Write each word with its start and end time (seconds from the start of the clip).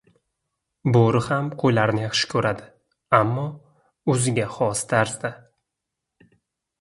Bo‘ri 0.93 1.19
ham 1.25 1.49
qo‘ylarni 1.63 2.01
yaxshi 2.03 2.29
ko‘radi, 2.31 2.65
ammo 3.17 3.43
o‘ziga 4.15 4.47
xos 4.57 4.81
tarzda… 4.95 5.31